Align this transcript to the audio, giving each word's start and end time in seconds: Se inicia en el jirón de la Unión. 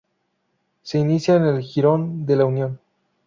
Se 0.81 0.97
inicia 0.97 1.35
en 1.35 1.43
el 1.45 1.61
jirón 1.61 2.25
de 2.25 2.35
la 2.35 2.45
Unión. 2.45 2.79